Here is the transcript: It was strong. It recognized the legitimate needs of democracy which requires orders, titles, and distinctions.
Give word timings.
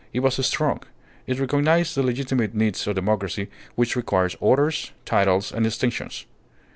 It 0.13 0.21
was 0.21 0.43
strong. 0.43 0.81
It 1.27 1.39
recognized 1.39 1.93
the 1.93 2.01
legitimate 2.01 2.55
needs 2.55 2.87
of 2.87 2.95
democracy 2.95 3.49
which 3.75 3.95
requires 3.95 4.35
orders, 4.39 4.93
titles, 5.05 5.51
and 5.51 5.63
distinctions. 5.63 6.25